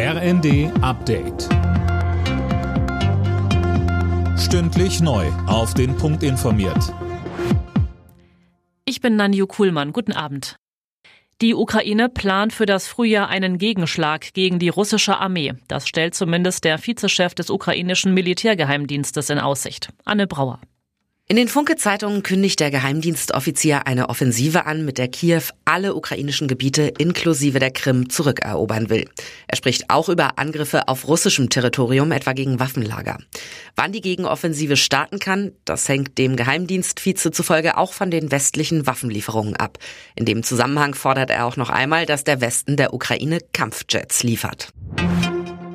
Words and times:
RND 0.00 0.70
Update. 0.80 1.48
Stündlich 4.38 5.00
neu. 5.00 5.26
Auf 5.48 5.74
den 5.74 5.96
Punkt 5.96 6.22
informiert. 6.22 6.94
Ich 8.84 9.00
bin 9.00 9.16
Nanju 9.16 9.48
Kuhlmann. 9.48 9.92
Guten 9.92 10.12
Abend. 10.12 10.54
Die 11.40 11.52
Ukraine 11.52 12.08
plant 12.08 12.52
für 12.52 12.64
das 12.64 12.86
Frühjahr 12.86 13.28
einen 13.28 13.58
Gegenschlag 13.58 14.32
gegen 14.34 14.60
die 14.60 14.68
russische 14.68 15.18
Armee. 15.18 15.54
Das 15.66 15.88
stellt 15.88 16.14
zumindest 16.14 16.62
der 16.62 16.78
Vizechef 16.78 17.34
des 17.34 17.50
ukrainischen 17.50 18.14
Militärgeheimdienstes 18.14 19.30
in 19.30 19.40
Aussicht. 19.40 19.88
Anne 20.04 20.28
Brauer. 20.28 20.60
In 21.30 21.36
den 21.36 21.48
Funke-Zeitungen 21.48 22.22
kündigt 22.22 22.58
der 22.58 22.70
Geheimdienstoffizier 22.70 23.86
eine 23.86 24.08
Offensive 24.08 24.64
an, 24.64 24.86
mit 24.86 24.96
der 24.96 25.08
Kiew 25.08 25.42
alle 25.66 25.94
ukrainischen 25.94 26.48
Gebiete 26.48 26.90
inklusive 26.96 27.58
der 27.58 27.70
Krim 27.70 28.08
zurückerobern 28.08 28.88
will. 28.88 29.06
Er 29.46 29.58
spricht 29.58 29.90
auch 29.90 30.08
über 30.08 30.38
Angriffe 30.38 30.88
auf 30.88 31.06
russischem 31.06 31.50
Territorium, 31.50 32.12
etwa 32.12 32.32
gegen 32.32 32.60
Waffenlager. 32.60 33.18
Wann 33.76 33.92
die 33.92 34.00
Gegenoffensive 34.00 34.78
starten 34.78 35.18
kann, 35.18 35.52
das 35.66 35.86
hängt 35.86 36.16
dem 36.16 36.34
Geheimdienstvize 36.34 37.30
zufolge 37.30 37.76
auch 37.76 37.92
von 37.92 38.10
den 38.10 38.30
westlichen 38.30 38.86
Waffenlieferungen 38.86 39.54
ab. 39.54 39.76
In 40.16 40.24
dem 40.24 40.42
Zusammenhang 40.42 40.94
fordert 40.94 41.28
er 41.28 41.44
auch 41.44 41.58
noch 41.58 41.68
einmal, 41.68 42.06
dass 42.06 42.24
der 42.24 42.40
Westen 42.40 42.78
der 42.78 42.94
Ukraine 42.94 43.40
Kampfjets 43.52 44.22
liefert. 44.22 44.72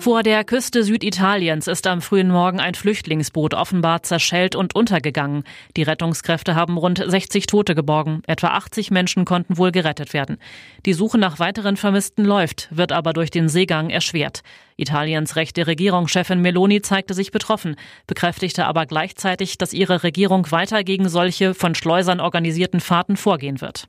Vor 0.00 0.22
der 0.22 0.44
Küste 0.44 0.82
Süditaliens 0.82 1.66
ist 1.66 1.86
am 1.86 2.00
frühen 2.00 2.30
Morgen 2.30 2.58
ein 2.58 2.74
Flüchtlingsboot 2.74 3.52
offenbar 3.52 4.02
zerschellt 4.02 4.56
und 4.56 4.74
untergegangen. 4.74 5.44
Die 5.76 5.82
Rettungskräfte 5.82 6.54
haben 6.54 6.78
rund 6.78 7.04
60 7.06 7.44
Tote 7.44 7.74
geborgen. 7.74 8.22
Etwa 8.26 8.48
80 8.48 8.90
Menschen 8.90 9.26
konnten 9.26 9.58
wohl 9.58 9.72
gerettet 9.72 10.14
werden. 10.14 10.38
Die 10.86 10.94
Suche 10.94 11.18
nach 11.18 11.38
weiteren 11.38 11.76
Vermissten 11.76 12.24
läuft, 12.24 12.68
wird 12.70 12.92
aber 12.92 13.12
durch 13.12 13.30
den 13.30 13.50
Seegang 13.50 13.90
erschwert. 13.90 14.40
Italiens 14.78 15.36
rechte 15.36 15.66
Regierungschefin 15.66 16.40
Meloni 16.40 16.80
zeigte 16.80 17.12
sich 17.12 17.30
betroffen, 17.30 17.76
bekräftigte 18.06 18.64
aber 18.64 18.86
gleichzeitig, 18.86 19.58
dass 19.58 19.74
ihre 19.74 20.02
Regierung 20.02 20.50
weiter 20.50 20.82
gegen 20.82 21.10
solche 21.10 21.52
von 21.52 21.74
Schleusern 21.74 22.20
organisierten 22.20 22.80
Fahrten 22.80 23.18
vorgehen 23.18 23.60
wird. 23.60 23.86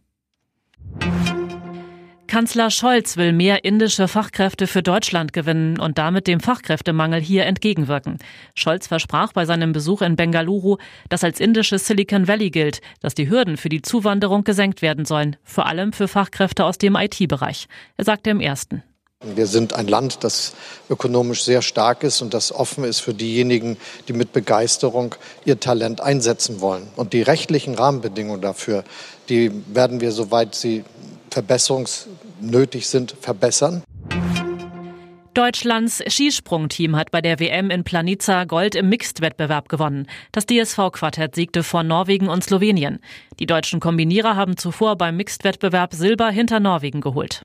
Kanzler 2.32 2.72
Scholz 2.72 3.18
will 3.18 3.34
mehr 3.34 3.66
indische 3.66 4.08
Fachkräfte 4.08 4.66
für 4.66 4.82
Deutschland 4.82 5.34
gewinnen 5.34 5.78
und 5.78 5.98
damit 5.98 6.28
dem 6.28 6.40
Fachkräftemangel 6.40 7.20
hier 7.20 7.46
entgegenwirken. 7.46 8.20
Scholz 8.56 8.88
versprach 8.88 9.34
bei 9.34 9.46
seinem 9.46 9.74
Besuch 9.74 10.02
in 10.02 10.16
Bengaluru, 10.16 10.78
das 11.10 11.26
als 11.26 11.42
indisches 11.42 11.86
Silicon 11.88 12.30
Valley 12.30 12.50
gilt, 12.50 12.80
dass 13.02 13.16
die 13.16 13.30
Hürden 13.30 13.58
für 13.58 13.68
die 13.68 13.82
Zuwanderung 13.82 14.46
gesenkt 14.46 14.82
werden 14.82 15.04
sollen, 15.04 15.36
vor 15.44 15.66
allem 15.66 15.92
für 15.92 16.08
Fachkräfte 16.08 16.64
aus 16.64 16.78
dem 16.78 16.96
IT-Bereich. 16.96 17.68
Er 17.98 18.06
sagte 18.06 18.30
im 18.30 18.40
ersten. 18.40 18.82
Wir 19.24 19.46
sind 19.46 19.74
ein 19.74 19.88
Land, 19.88 20.24
das 20.24 20.54
ökonomisch 20.90 21.44
sehr 21.44 21.62
stark 21.62 22.02
ist 22.02 22.22
und 22.22 22.34
das 22.34 22.54
offen 22.54 22.86
ist 22.86 23.02
für 23.02 23.14
diejenigen, 23.14 23.76
die 24.08 24.14
mit 24.14 24.32
Begeisterung 24.32 25.16
ihr 25.44 25.60
Talent 25.60 26.00
einsetzen 26.00 26.62
wollen. 26.62 26.88
Und 26.96 27.12
die 27.12 27.22
rechtlichen 27.22 27.76
Rahmenbedingungen 27.76 28.42
dafür, 28.42 28.86
die 29.30 29.52
werden 29.68 30.02
wir, 30.02 30.12
soweit 30.12 30.56
sie 30.56 30.86
verbesserungsnötig 31.32 32.88
sind, 32.88 33.16
verbessern. 33.20 33.84
Deutschlands 35.34 36.04
Skisprungteam 36.08 36.98
hat 36.98 37.10
bei 37.10 37.22
der 37.22 37.40
WM 37.40 37.70
in 37.70 37.86
Planica 37.86 38.44
Gold 38.44 38.76
im 38.76 38.90
Mixed-Wettbewerb 38.90 39.70
gewonnen. 39.70 40.08
Das 40.34 40.46
DSV-Quartett 40.46 41.36
siegte 41.36 41.64
vor 41.64 41.84
Norwegen 41.84 42.28
und 42.28 42.44
Slowenien. 42.44 43.00
Die 43.40 43.46
deutschen 43.46 43.80
Kombinierer 43.80 44.36
haben 44.36 44.58
zuvor 44.58 44.98
beim 44.98 45.16
Mixed-Wettbewerb 45.16 45.94
Silber 45.94 46.30
hinter 46.32 46.60
Norwegen 46.60 47.00
geholt. 47.00 47.44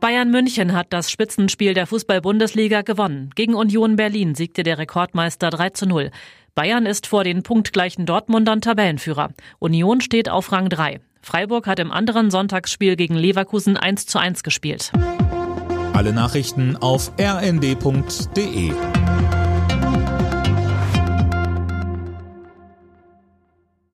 Bayern 0.00 0.30
München 0.30 0.72
hat 0.72 0.86
das 0.90 1.10
Spitzenspiel 1.10 1.74
der 1.74 1.86
Fußball-Bundesliga 1.86 2.80
gewonnen. 2.80 3.30
Gegen 3.34 3.54
Union 3.54 3.96
Berlin 3.96 4.34
siegte 4.34 4.62
der 4.62 4.78
Rekordmeister 4.78 5.50
3 5.50 5.70
zu 5.70 5.86
0. 5.86 6.10
Bayern 6.54 6.86
ist 6.86 7.06
vor 7.06 7.24
den 7.24 7.42
punktgleichen 7.42 8.06
Dortmundern 8.06 8.62
Tabellenführer. 8.62 9.30
Union 9.58 10.00
steht 10.00 10.30
auf 10.30 10.50
Rang 10.50 10.70
3. 10.70 11.00
Freiburg 11.22 11.66
hat 11.66 11.78
im 11.78 11.90
anderen 11.92 12.30
Sonntagsspiel 12.30 12.96
gegen 12.96 13.14
Leverkusen 13.14 13.76
1 13.76 14.06
zu 14.06 14.18
1 14.18 14.42
gespielt. 14.42 14.92
Alle 15.92 16.12
Nachrichten 16.12 16.76
auf 16.76 17.12
rnd.de 17.20 18.72